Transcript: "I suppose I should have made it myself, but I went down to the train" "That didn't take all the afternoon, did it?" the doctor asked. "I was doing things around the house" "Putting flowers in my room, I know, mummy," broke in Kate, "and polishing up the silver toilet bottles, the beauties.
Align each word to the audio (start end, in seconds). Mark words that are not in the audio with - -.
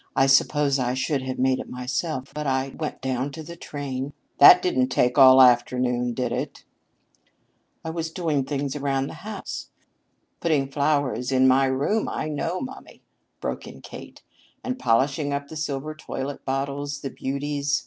"I 0.15 0.25
suppose 0.25 0.79
I 0.79 0.95
should 0.95 1.21
have 1.21 1.37
made 1.37 1.59
it 1.59 1.69
myself, 1.69 2.33
but 2.33 2.47
I 2.47 2.69
went 2.69 3.03
down 3.03 3.29
to 3.33 3.43
the 3.43 3.55
train" 3.55 4.13
"That 4.39 4.59
didn't 4.63 4.87
take 4.87 5.19
all 5.19 5.37
the 5.37 5.43
afternoon, 5.43 6.15
did 6.15 6.31
it?" 6.31 6.53
the 6.53 6.59
doctor 6.63 7.69
asked. 7.75 7.85
"I 7.85 7.89
was 7.91 8.11
doing 8.11 8.43
things 8.43 8.75
around 8.75 9.05
the 9.11 9.21
house" 9.21 9.67
"Putting 10.41 10.69
flowers 10.71 11.31
in 11.31 11.47
my 11.47 11.65
room, 11.65 12.09
I 12.09 12.29
know, 12.29 12.59
mummy," 12.59 13.03
broke 13.41 13.67
in 13.67 13.81
Kate, 13.81 14.23
"and 14.63 14.79
polishing 14.79 15.33
up 15.33 15.49
the 15.49 15.55
silver 15.55 15.93
toilet 15.93 16.45
bottles, 16.45 17.01
the 17.01 17.11
beauties. 17.11 17.79